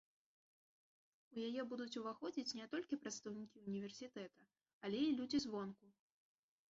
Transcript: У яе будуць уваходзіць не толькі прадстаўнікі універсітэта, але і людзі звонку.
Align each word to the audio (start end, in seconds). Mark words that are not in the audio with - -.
У 1.33 1.43
яе 1.47 1.61
будуць 1.73 1.99
уваходзіць 2.01 2.55
не 2.61 2.65
толькі 2.73 2.99
прадстаўнікі 3.03 3.63
універсітэта, 3.67 4.41
але 4.89 4.99
і 5.11 5.15
людзі 5.21 5.37
звонку. 5.49 5.85